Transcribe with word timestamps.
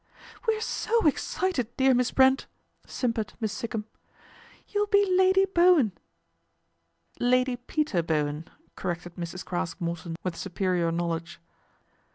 "We're 0.47 0.61
so 0.61 1.05
excited, 1.05 1.77
dear 1.77 1.93
Miss 1.93 2.09
Brent," 2.09 2.47
simpered 2.87 3.33
Miss 3.39 3.53
Sikkum." 3.53 3.85
You'll 4.69 4.87
be 4.87 5.05
Lady 5.15 5.45
Bowen" 5.45 5.91
"Lady 7.31 7.55
Peter 7.55 8.01
Bowen," 8.01 8.49
corrected 8.75 9.13
Mrs. 9.15 9.45
Craske; 9.45 9.79
Morton 9.79 10.15
with 10.23 10.35
superior 10.35 10.91
knowledge. 10.91 11.39